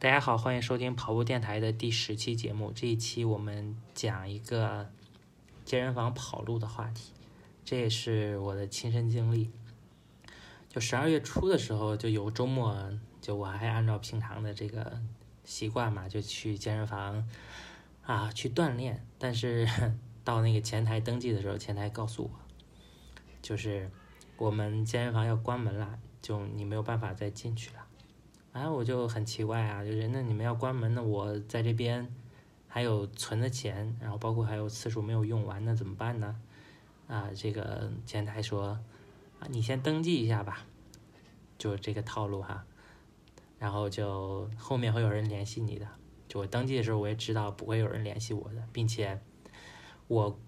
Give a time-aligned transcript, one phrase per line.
[0.00, 2.72] 大家好，欢迎收听跑步电台的第十期节目。
[2.74, 4.90] 这一期我们讲一个
[5.66, 7.12] 健身房跑路的话题，
[7.66, 9.50] 这也是我的亲身经历。
[10.70, 12.74] 就十二月初的时候，就有周末，
[13.20, 15.02] 就我还按照平常的这个
[15.44, 17.28] 习惯嘛，就去健身房
[18.02, 19.06] 啊去锻炼。
[19.18, 19.68] 但是
[20.24, 22.30] 到那个前台登记的时候，前台告诉我，
[23.42, 23.90] 就是
[24.38, 27.86] 我们健身房要关门了，就你没有办法再进去了。
[28.52, 32.12] 然后我就很奇怪啊，就是那你们要关门，那我在这边
[32.66, 36.36] 还有存的钱，然后包括还有次数没有用完，那怎么办呢？
[37.06, 38.78] 啊，这个前台说
[39.38, 40.64] 啊，你先登记一下吧，
[41.58, 42.64] 就这个套路哈。
[43.58, 45.86] 然后就后面会有人联系你的。
[46.26, 49.20] 就我登记的时候，我也知道不会有人联系我的，并且
[50.08, 50.38] 我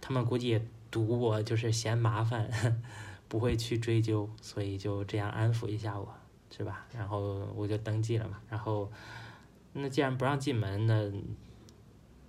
[0.00, 2.82] 他们估计也赌我就是嫌麻烦，
[3.26, 6.14] 不会去追究，所以就这样安抚一下我。
[6.54, 6.86] 是吧？
[6.92, 8.38] 然后我就登记了嘛。
[8.50, 8.92] 然后，
[9.72, 11.10] 那既然不让进门，那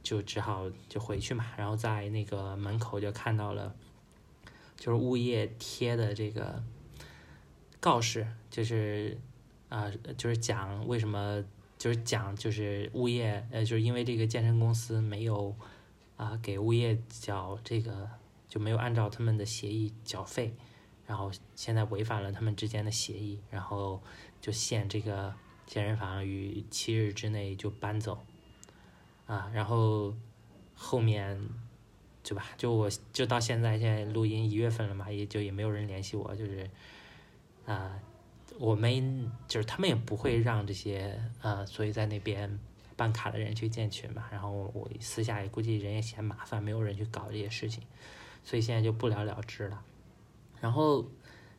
[0.02, 1.46] 就只好就回去嘛。
[1.58, 3.76] 然后在那个门口就看到了，
[4.78, 6.64] 就是物业贴的这个
[7.82, 9.20] 告示，就是
[9.68, 11.44] 啊，就是讲为什么，
[11.78, 15.54] 就是讲就是物业呃，就是因为这个健身公司没有
[16.16, 18.10] 啊给物业缴这个，
[18.48, 20.56] 就没有按照他们的协议缴费。
[21.06, 24.02] 然后现在违反了他们之间的协议，然后
[24.40, 25.34] 就限这个
[25.66, 28.26] 健身房于七日之内就搬走，
[29.26, 30.14] 啊，然后
[30.74, 31.50] 后面，
[32.24, 32.46] 对吧？
[32.58, 36.70] 就我就到现在，现在录音一月份了嘛，也就也没有人联系我，就是
[37.66, 38.00] 啊，
[38.58, 42.60] 我们就是他们也不会让这些呃，所以在那边
[42.96, 44.26] 办卡的人去建群嘛。
[44.32, 47.84] 然后我私下也估计人也嫌麻烦，没有人去搞这些事情，
[48.44, 49.84] 所以现在就不了了之了。
[50.64, 51.06] 然后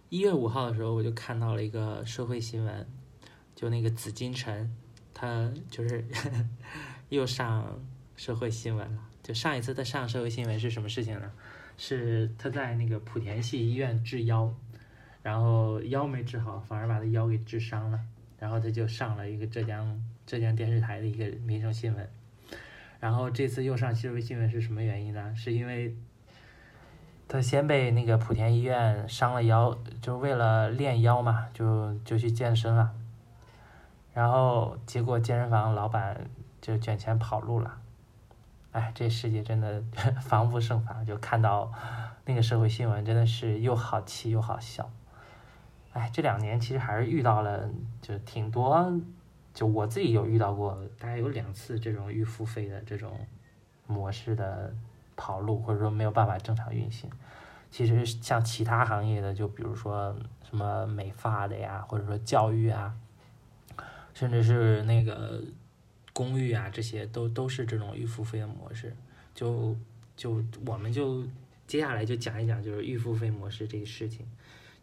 [0.08, 2.86] 一月五号的时候，我就看到了一个社会新闻，
[3.54, 4.74] 就那个紫金陈，
[5.12, 6.02] 他就是
[7.10, 7.78] 又上
[8.16, 9.06] 社会新闻了。
[9.22, 11.30] 就上一次他上社会新闻是什么事情呢？
[11.76, 14.50] 是他在那个莆田系医院治腰，
[15.22, 18.00] 然后腰没治好，反而把他腰给治伤了。
[18.38, 22.08] 然后他就上了一个浙江浙江电视台的一个民生新闻。
[23.00, 25.34] 然后这次又上社会新闻是什么原因呢？
[25.36, 25.94] 是因为。
[27.26, 32.92] 他先被那个莆田医院伤了腰，就为了练腰嘛，就就去健身了。
[34.12, 36.30] 然后结果健身房老板
[36.60, 37.78] 就卷钱跑路了。
[38.72, 39.82] 哎，这世界真的
[40.22, 41.72] 防不胜防，就看到
[42.24, 44.88] 那个社会新闻，真的是又好气又好笑。
[45.94, 47.68] 哎，这两年其实还是遇到了，
[48.02, 48.92] 就挺多，
[49.52, 53.26] 就我自己有遇到过，大概有两次这种预付费的这种
[53.86, 54.74] 模式的。
[55.16, 57.10] 跑路或者说没有办法正常运行，
[57.70, 60.14] 其实像其他行业的，就比如说
[60.48, 62.94] 什么美发的呀，或者说教育啊，
[64.12, 65.42] 甚至是那个
[66.12, 68.94] 公寓啊，这些都都是这种预付费的模式。
[69.34, 69.76] 就
[70.16, 71.24] 就我们就
[71.66, 74.26] 接下来就讲一讲就是预付费模式这个事情。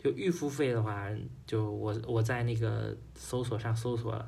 [0.04, 1.08] 就预付费的话，
[1.46, 4.26] 就我我在那个搜索上搜索。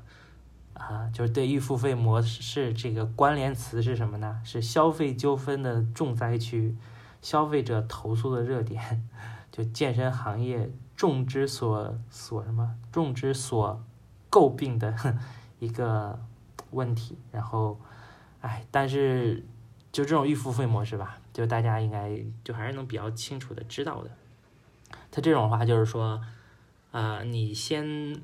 [0.73, 4.41] 啊，就是对预付费模式这个关联词是什么呢？
[4.43, 6.75] 是消费纠纷的重灾区，
[7.21, 9.07] 消费者投诉的热点，
[9.51, 13.83] 就健身行业众之所所什么众之所
[14.31, 14.95] 诟病的
[15.59, 16.19] 一个
[16.71, 17.17] 问题。
[17.31, 17.79] 然后，
[18.41, 19.45] 哎，但是
[19.91, 24.09] 就这种预付费模式吧，就大家应该就还是能比较清楚的知道的。
[25.11, 26.19] 他这种话就是说，
[26.91, 28.21] 啊，你先。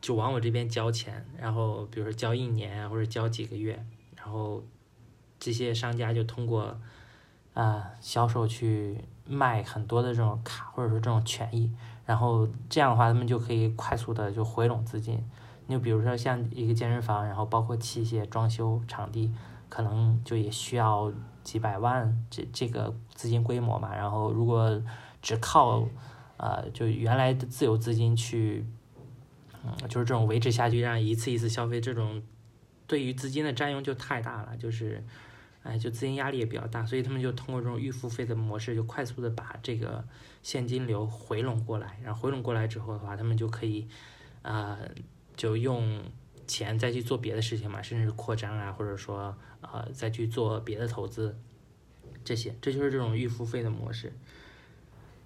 [0.00, 3.84] 就往我这边交钱，然后比如说交一年或者交几个月，
[4.16, 4.62] 然后
[5.38, 6.74] 这些商家就通过
[7.52, 11.70] 啊销售去卖很多的这种卡或者说这种权益，
[12.06, 15.22] 然后这样的话他们就可以快速的就回笼资金。
[15.66, 19.30] 你就比如说像一个健身房，然后包括器械、装修、场地，
[19.68, 21.12] 可能就也需要
[21.44, 23.94] 几百万这这个资金规模嘛。
[23.94, 24.82] 然后如果
[25.20, 25.86] 只靠
[26.38, 28.64] 呃就原来的自有资金去。
[29.64, 32.22] 嗯，就是这种维持下去，让一次一次消费，这种
[32.86, 35.04] 对于资金的占用就太大了，就是，
[35.62, 40.02] 哎，就资金压力也比较大，所以他们就通过这种预付费的模式，就快速的把这个
[40.42, 43.86] 现金流回笼过来，然后回笼过来之后的话，他们就可以，
[44.42, 44.78] 啊，
[45.36, 46.02] 就用
[46.46, 51.38] 钱再去做别的事情嘛，甚至扩张啊，或者说，呃，再去做别的投资，
[52.24, 54.12] 这些，这就是这种预付费的模式。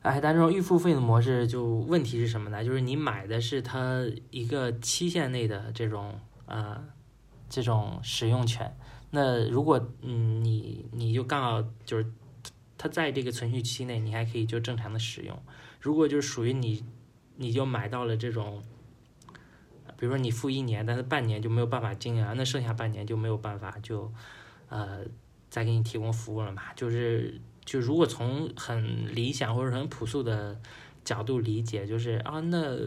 [0.05, 2.62] 哎，但这种预付费的模式就问题是什么呢？
[2.62, 6.85] 就是你买的是它一个期限内的这种呃
[7.49, 8.77] 这种使用权。
[9.12, 12.06] 那如果嗯你你就刚好就是
[12.77, 15.43] 它在这个存续期内，你还可以就正常的使用。
[15.81, 16.85] 如果就是属于你，
[17.37, 18.62] 你就买到了这种
[19.97, 24.12] 比如说你付一年，但是半年就没有办法经营，那剩下半年就没有办法就
[24.69, 24.99] 呃
[25.49, 26.75] 再给你提供服务了嘛。
[26.77, 30.61] 就是就如果从很理想或者很朴素的
[31.05, 32.78] 角度理解，就是啊，那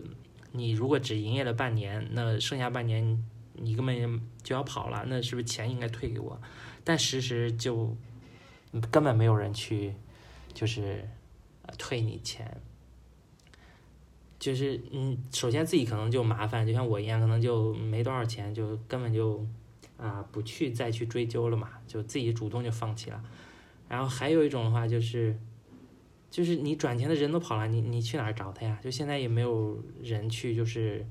[0.52, 6.40] 你如果只营业了半年，那剩下半年你根本就要跑了，那是不是钱应该退给我？
[6.84, 7.96] 但事实就
[8.92, 9.94] 根本没有人去
[10.54, 11.08] 就是
[11.78, 12.62] 退你钱。
[14.40, 19.44] 就是嗯，首先自己可能就麻烦，就像我一样，可能就没多少钱，就根本就
[19.98, 23.24] 啊不去再去追究了嘛，就自己主动就放弃了。
[23.88, 25.38] 然后还有一种的话就是，
[26.30, 28.80] 就是你转钱的人都跑了，你你去哪儿找他呀？
[28.84, 31.06] 就现在也没有人去，就是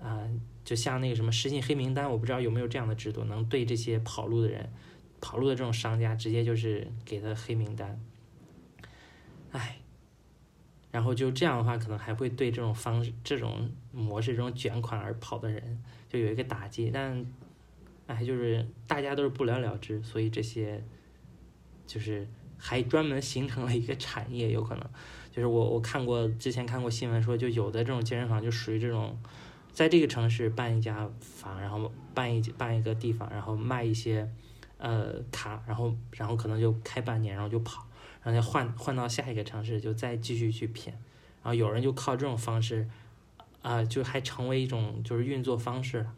[0.00, 0.28] 啊，
[0.64, 4.70] 就像那个什么失信黑名单，我不知道有没有这样的制度，能对这些跑路的人、
[5.20, 8.00] 跑路的这种商家直接就是给他黑名单。
[9.52, 9.78] 唉。
[10.90, 15.78] 然后就这样的话，可能还会对这种方式、这种模式、这种卷款而跑的人，
[16.08, 16.90] 就有一个打击。
[16.92, 17.26] 但，
[18.06, 20.82] 哎，就是大家都是不了了之，所以这些，
[21.88, 24.90] 就是还专门形成了一个产业，有可能。
[25.32, 29.18] 就是我我看过之前看过新闻说，就有的这种健身房就属于这种，
[29.72, 34.30] 在这个城市办一家房，然后办一办一个地方，然后卖一些
[34.76, 37.84] 呃卡，然后然后可能就开半年，然后就跑。
[38.20, 40.92] 然后再换换到下一个城市，就再继续去骗，
[41.42, 42.88] 然后有人就靠这种方式，
[43.62, 46.12] 啊，就还成为一种就是运作方式了。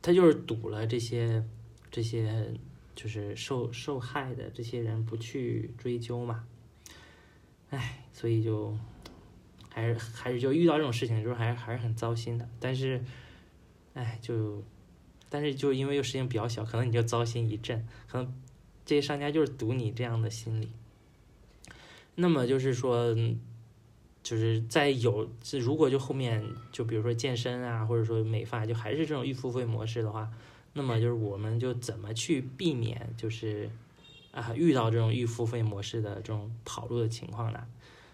[0.00, 1.44] 他就是赌了这些
[1.90, 2.54] 这些
[2.96, 6.44] 就是受受害的这些人不去追究嘛，
[7.70, 8.76] 唉，所以就
[9.68, 12.48] 还是还是就遇到这种事情的时候还是还是很糟心的。
[12.58, 13.04] 但是，
[13.94, 14.64] 唉，就
[15.28, 18.34] 但是就因为又事情比较小，可能你就糟心一阵，可能。
[18.88, 20.68] 这些商家就是赌你这样的心理，
[22.14, 23.12] 那么就是说，
[24.22, 25.28] 就是在有
[25.60, 30.30] 如果就后面就比如说健身啊，或者说美发，就还是这种预付费模式的话，
[30.76, 33.68] 那么就是我们就怎么去避免就是
[34.30, 37.66] 啊遇到这种预付费模式的这种跑路的情况呢？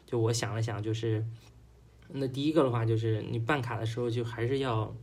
[0.06, 1.26] 就我想了想，就是
[2.08, 4.94] 那第一个的话，就是你办卡的时候就还是要。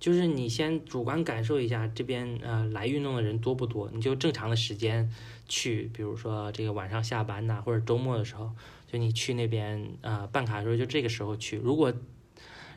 [0.00, 5.12] 就是你先主观感受一下这边呃来运动的人多不多，你就正常的时间
[5.46, 8.50] 去，比如说这个晚上下班呐，或者周末的时候，
[8.90, 11.58] 就你去那边呃办卡的时候，就这个时候去。
[11.58, 11.92] 如果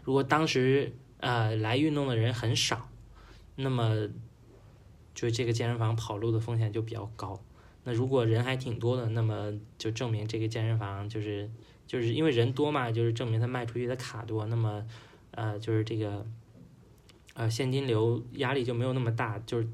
[0.04, 0.92] 如果当时
[1.22, 2.90] 呃来运动的人很少，
[3.56, 4.08] 那么
[5.14, 7.40] 就这个健身房跑路的风险就比较高。
[7.84, 11.50] 那如果人还挺多的，那么就证明这个健身房就是
[11.88, 14.86] 就是因为人多嘛，就是证明他卖出去的卡多，那么
[15.32, 16.26] 呃就是这个。
[17.36, 19.68] 呃，现金流压力就没有那么大，就是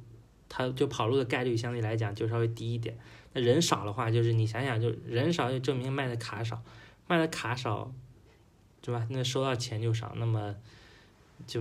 [0.48, 2.98] 他就跑路的概率相对来讲就稍微低一点。
[3.34, 6.64] 那人少的话，就是你想想，就人少就证明卖的卡少，
[7.06, 7.94] 卖的卡少，
[8.81, 9.06] 对吧？
[9.10, 10.56] 那收到钱就少，那么
[11.46, 11.60] 就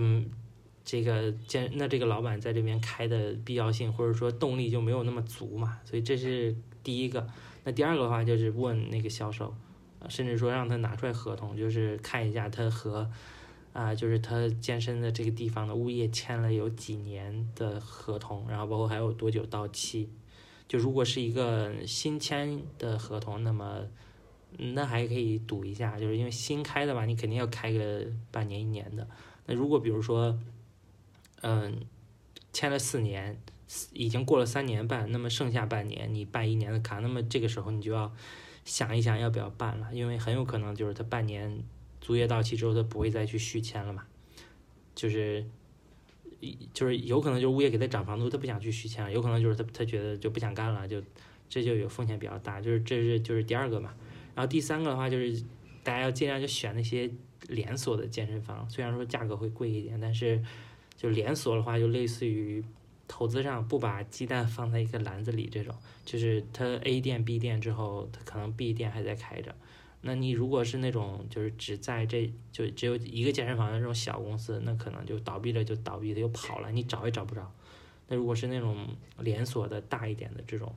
[0.91, 5.79] 这个建那这个老板在这边开的必要性或者说动力就没有那么足嘛。
[5.85, 7.27] 所以这是第一个。
[7.63, 9.53] 那第二个的话就是问那个销售，
[10.07, 13.09] 甚至说让他拿出来合同，就是看一下他和。
[13.71, 20.09] 啊，就是他健身的这个地方的物业签了有几年的合同，然后包括还有多久到期。
[20.67, 23.81] 就如果是一个新签的合同，那么
[24.57, 29.07] 那还可以赌一下，就是因为新开的吧，你肯定要开个半年一年的。
[29.45, 30.37] 那如果比如说，
[31.41, 31.81] 嗯，
[32.53, 33.41] 签了四年，
[33.93, 38.13] 已经过了三年半，那么剩下半年你办一年的卡，那么这个时候你就要
[38.65, 41.63] 想一想要不要办了，因为很有可能就是他半年。
[42.01, 44.05] 租约到期之后，他不会再去续签了嘛？
[44.95, 45.45] 就是，
[46.73, 51.03] 就是有可能就是物业给他涨房租，他不想去续签了；有可能就是他他觉得就不想干了，就
[51.49, 52.61] 这就有风险比较大。
[52.61, 53.93] 就是这是就是第二个嘛。
[54.33, 55.43] 然后第三个的话，就是
[55.83, 57.11] 大家要尽量就选那些
[57.49, 60.41] 连锁的健身房，虽然说价格会贵一点，但是
[60.99, 62.61] 就连锁的话，就类似于
[63.07, 69.55] 投资上不把鸡蛋放在一个篮子里这种，就是它 A 店 B 店之后，它可能 B 店还在开着。
[70.01, 77.49] 那你如果是那种就是只在这就只有一个健身房的这种小公司，那可能就倒闭了就倒闭了，又跑了，你找也找不着。
[78.09, 78.85] 那如果是那种
[79.19, 80.75] 连锁的大一点的这种，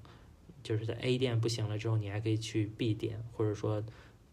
[0.63, 3.83] 就是在 A 店不行了之后，你还可以去 B 店，或者说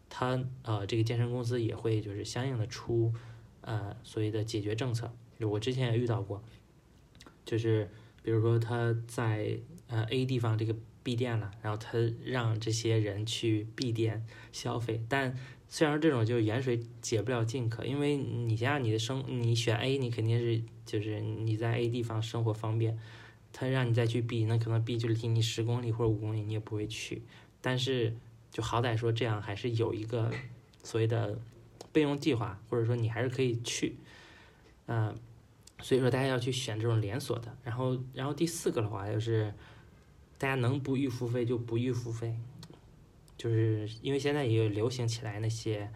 [0.08, 3.12] 他呃这个健身公司也会就是相应的出
[3.62, 5.12] 呃所谓的解决政策。
[5.46, 6.42] 我之前也遇到过，
[7.44, 7.90] 就是
[8.22, 10.76] 比如说他在呃 A 地方这个。
[11.02, 15.34] 闭店了，然后他让这些人去 B 店消费，但
[15.66, 22.98] 虽然这种就是远水解不了近渴，因为你想想你的生，你选 A，你肯定是就是你在 A 地方生活方便，
[23.50, 27.22] 他让你再去 B，那可能 B 就离你十公里或者五公里，你也不会去。
[27.62, 28.14] 但是
[28.50, 30.30] 就好歹说这样还是有一个
[30.82, 31.40] 所谓的
[31.92, 33.96] 备用计划，或者说你还是可以去，
[34.86, 35.18] 嗯，
[35.82, 37.56] 所以说大家要去选这种连锁的。
[37.64, 39.52] 然后，然后第四个的话就是
[40.38, 42.36] 大家能不预付费就不预付费，
[43.36, 45.90] 就是因为现在也有流行起来那些。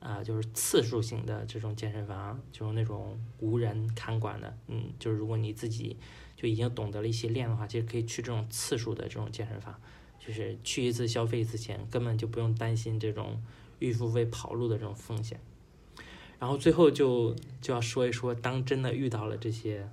[0.00, 5.96] 啊，就是次数型的这种健身房，就是那种无人看管的，嗯，就是如果你自己
[6.36, 9.74] 就已经懂得了一些练的话，其实可以去这种次数的这种健身房，
[10.18, 13.42] 就是去一次消费一次钱，根本就不用担心这种
[13.78, 15.40] 预付费跑路的这种风险。
[16.38, 19.88] 然后最后就就要说一说，当真的遇到了这些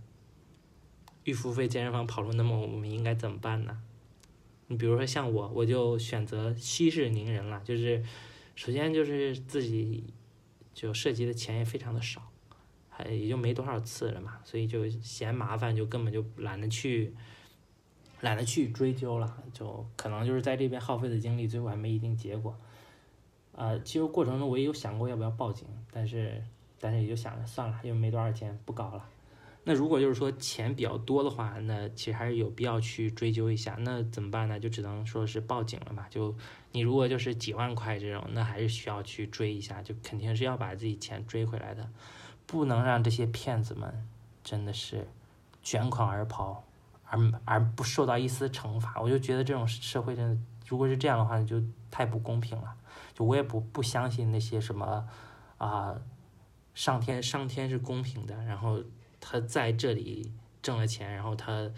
[1.24, 3.82] 预付费健身房跑路，那么我们应该怎么办呢？
[4.68, 8.04] 你比如说像我，我就选择息事宁人了，就是。
[8.54, 10.04] 首先就是自己
[10.74, 12.22] 就涉及的钱也非常的少，
[12.90, 17.16] 还也就没多少次了嘛，所以就嫌麻烦，就根本就懒得去
[18.20, 22.56] 懒得去追究了，就可能就是在这边耗费的精力，最后还没一定结果。
[23.54, 26.42] 呃，其实过程中我也有想过要不要报警，但是
[26.80, 29.06] 但是也就想着算了，因为没多少钱，不搞了。
[29.64, 33.78] 那如果就是说钱比较多的话，那其实还是有必要去追究一下。
[33.82, 34.60] 那怎么办呢？
[34.60, 36.08] 就只能说是报警了吧。
[36.10, 36.36] 就
[36.72, 41.88] 你如果就是几万块这种，那还是需要去追一下，就肯定是要把自己钱追回来的，
[42.48, 44.08] 不能让这些骗子们
[44.44, 45.08] 真的是
[45.62, 46.64] 卷款而跑，
[47.06, 49.00] 而而不受到一丝惩罚。
[49.00, 52.74] 我就觉得这种社会真的，如果是这样的话，就太不公平了。
[53.14, 55.08] 就我也不不相信那些什么
[55.66, 56.02] 啊，
[56.74, 58.84] 上天上天是公平的，然后。
[59.24, 61.70] 他在这里挣了钱，然后他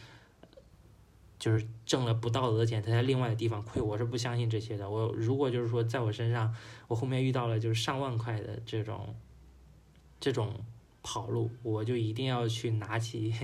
[1.37, 4.89] 就是挣了不道德的钱，他在另外的地方亏，我是不相信这些的。
[4.89, 6.55] 我如果就是说在我身上，
[6.87, 9.13] 我后面遇到了就是上万块的这种
[10.21, 10.53] 这种
[11.01, 13.35] 跑路，我就一定要去拿起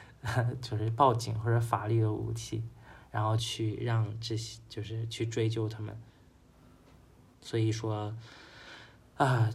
[0.60, 2.62] 就是报警或者法律的武器，
[3.10, 5.98] 然后去让这些就是去追究他们。
[7.40, 8.14] 所以说
[9.16, 9.50] 啊。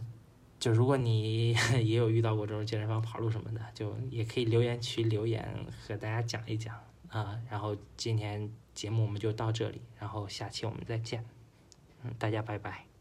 [0.64, 1.52] 就如果你
[1.84, 5.46] 也有遇到过这种健身房跑路什么的，就也可以留言区留言
[5.86, 6.74] 和大家讲一讲
[7.10, 7.38] 啊。
[7.50, 11.22] 然后今天节目我们就到这里，然后下期我们再见，
[12.02, 12.93] 嗯，大家拜拜。